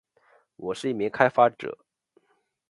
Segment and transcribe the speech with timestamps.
[0.55, 1.77] 我是一名开发者